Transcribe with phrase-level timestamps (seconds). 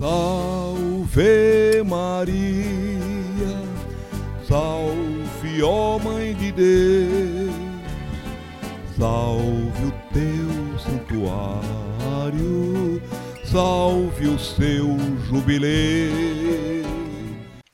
[0.00, 2.32] Salve Maria,
[4.48, 7.54] salve ó Mãe de Deus,
[8.98, 11.52] salve o teu santuário,
[13.44, 14.96] salve o seu
[15.28, 16.10] jubileu.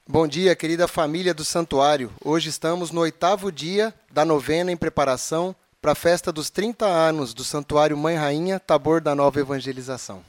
[0.08, 2.10] Bom dia, querida família do Santuário.
[2.24, 7.32] Hoje estamos no oitavo dia da novena em preparação para a festa dos 30 anos
[7.32, 10.24] do Santuário Mãe Rainha Tabor da Nova Evangelização.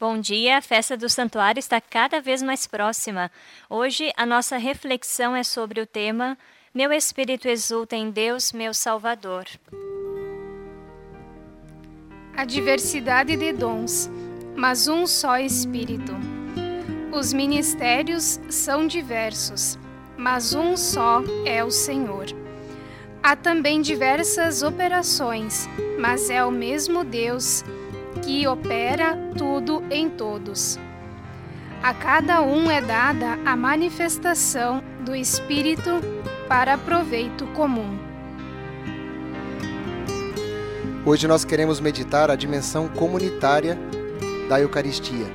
[0.00, 3.30] Bom dia, a festa do santuário está cada vez mais próxima.
[3.70, 6.36] Hoje a nossa reflexão é sobre o tema
[6.74, 9.44] Meu espírito exulta em Deus, meu Salvador.
[12.36, 14.10] A diversidade de dons,
[14.56, 16.12] mas um só Espírito.
[17.12, 19.78] Os ministérios são diversos,
[20.18, 22.26] mas um só é o Senhor.
[23.22, 25.68] Há também diversas operações,
[26.00, 27.62] mas é o mesmo Deus
[28.24, 30.78] que opera tudo em todos.
[31.82, 35.90] A cada um é dada a manifestação do Espírito
[36.48, 37.98] para proveito comum.
[41.04, 43.78] Hoje nós queremos meditar a dimensão comunitária
[44.48, 45.26] da Eucaristia.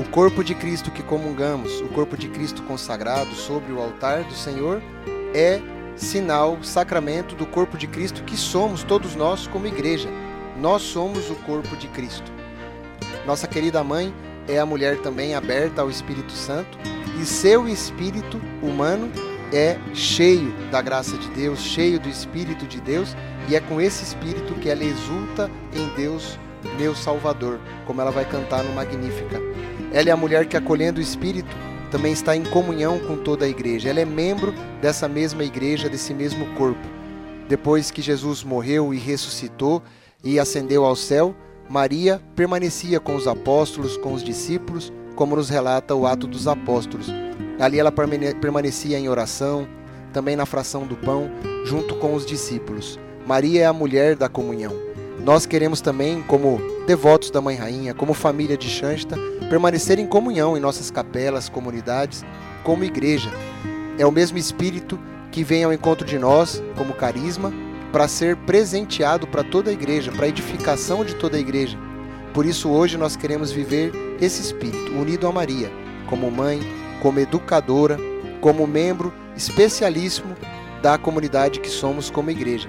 [0.00, 4.34] O corpo de Cristo que comungamos, o corpo de Cristo consagrado sobre o altar do
[4.34, 4.82] Senhor,
[5.32, 5.60] é
[5.94, 10.08] sinal, sacramento do corpo de Cristo que somos todos nós como igreja.
[10.56, 12.30] Nós somos o corpo de Cristo.
[13.26, 14.12] Nossa querida mãe
[14.48, 16.78] é a mulher também aberta ao Espírito Santo
[17.20, 19.10] e seu espírito humano
[19.52, 23.14] é cheio da graça de Deus, cheio do Espírito de Deus,
[23.48, 26.38] e é com esse espírito que ela exulta em Deus,
[26.78, 29.40] meu Salvador, como ela vai cantar no Magnífica.
[29.92, 31.54] Ela é a mulher que, acolhendo o Espírito,
[31.90, 33.90] também está em comunhão com toda a igreja.
[33.90, 36.88] Ela é membro dessa mesma igreja, desse mesmo corpo.
[37.46, 39.82] Depois que Jesus morreu e ressuscitou
[40.24, 41.34] e ascendeu ao céu,
[41.68, 47.08] Maria permanecia com os apóstolos, com os discípulos, como nos relata o Ato dos Apóstolos.
[47.58, 49.66] Ali ela permanecia em oração,
[50.12, 51.30] também na fração do pão,
[51.64, 52.98] junto com os discípulos.
[53.26, 54.72] Maria é a mulher da comunhão.
[55.24, 59.16] Nós queremos também, como devotos da Mãe Rainha, como família de Xansta,
[59.48, 62.24] permanecer em comunhão em nossas capelas, comunidades,
[62.64, 63.30] como igreja.
[63.98, 64.98] É o mesmo Espírito
[65.30, 67.52] que vem ao encontro de nós, como carisma,
[67.92, 71.78] para ser presenteado para toda a igreja, para a edificação de toda a igreja.
[72.32, 75.70] Por isso, hoje nós queremos viver esse Espírito, unido a Maria,
[76.08, 76.60] como mãe,
[77.02, 77.98] como educadora,
[78.40, 80.34] como membro especialíssimo
[80.80, 82.68] da comunidade que somos como igreja.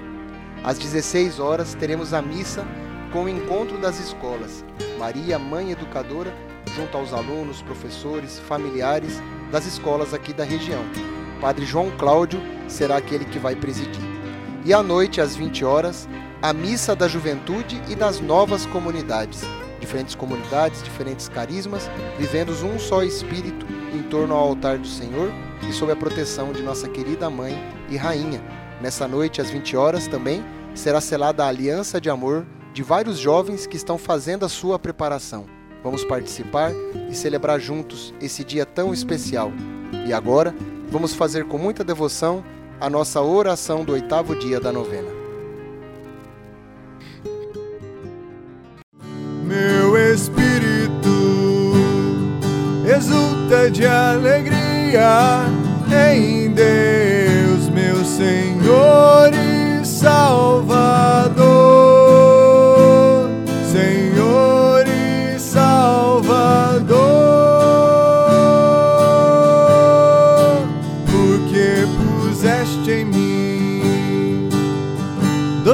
[0.62, 2.64] Às 16 horas teremos a missa
[3.10, 4.64] com o encontro das escolas.
[4.98, 6.32] Maria, mãe educadora,
[6.76, 10.82] junto aos alunos, professores, familiares das escolas aqui da região.
[11.40, 14.13] Padre João Cláudio será aquele que vai presidir.
[14.64, 16.08] E à noite, às 20 horas,
[16.40, 19.42] a missa da juventude e das novas comunidades.
[19.78, 25.30] Diferentes comunidades, diferentes carismas, vivendo um só espírito em torno ao altar do Senhor
[25.68, 28.42] e sob a proteção de nossa querida mãe e rainha.
[28.80, 30.42] Nessa noite, às 20 horas, também
[30.74, 35.44] será selada a aliança de amor de vários jovens que estão fazendo a sua preparação.
[35.82, 36.72] Vamos participar
[37.10, 39.52] e celebrar juntos esse dia tão especial.
[40.06, 40.54] E agora,
[40.88, 42.42] vamos fazer com muita devoção
[42.80, 45.10] a nossa oração do oitavo dia da novena.
[49.44, 51.72] Meu espírito
[52.86, 55.44] exulta de alegria
[55.90, 56.43] em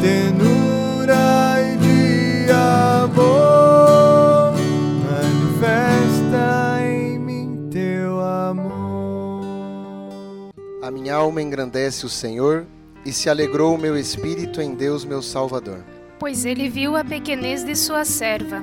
[0.00, 4.54] ternura e de amor,
[5.10, 9.42] manifesta em mim teu amor.
[10.82, 12.64] A minha alma engrandece o Senhor
[13.04, 15.84] e se alegrou o meu espírito em Deus, meu Salvador.
[16.18, 18.62] Pois ele viu a pequenez de sua serva.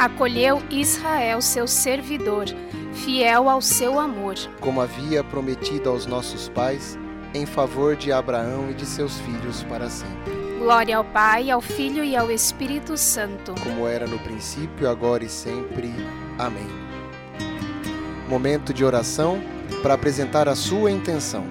[0.00, 2.46] Acolheu Israel, seu servidor,
[3.04, 4.34] fiel ao seu amor.
[4.58, 6.98] Como havia prometido aos nossos pais,
[7.34, 10.32] em favor de Abraão e de seus filhos para sempre.
[10.58, 13.54] Glória ao Pai, ao Filho e ao Espírito Santo.
[13.62, 15.92] Como era no princípio, agora e sempre.
[16.38, 16.66] Amém.
[18.26, 19.38] Momento de oração
[19.82, 21.44] para apresentar a sua intenção.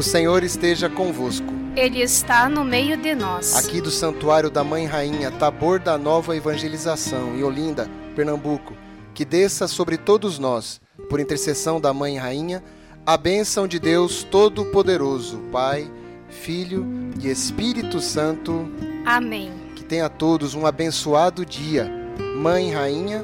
[0.00, 1.52] O Senhor esteja convosco.
[1.76, 3.54] Ele está no meio de nós.
[3.54, 7.86] Aqui do Santuário da Mãe Rainha, Tabor da Nova Evangelização, em Olinda,
[8.16, 8.72] Pernambuco,
[9.12, 10.80] que desça sobre todos nós,
[11.10, 12.64] por intercessão da Mãe Rainha,
[13.04, 15.92] a bênção de Deus Todo-Poderoso, Pai,
[16.30, 16.86] Filho
[17.22, 18.72] e Espírito Santo.
[19.04, 19.52] Amém.
[19.76, 21.92] Que tenha todos um abençoado dia.
[22.38, 23.22] Mãe Rainha,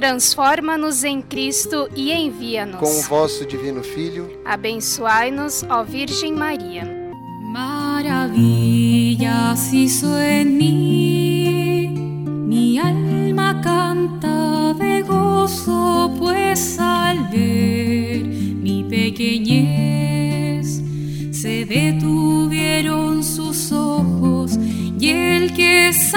[0.00, 2.80] Transforma-nos em Cristo e envia-nos.
[2.80, 6.88] com o vosso Divino Filho, Abençoai-nos, ó Virgem Maria.
[7.52, 8.40] Maravillas
[9.74, 11.88] hizo en mí,
[12.46, 20.80] mi alma canta de gozo, pues al ver mi pequeñez
[21.30, 24.58] se detuvieron sus ojos
[24.98, 26.14] y el que es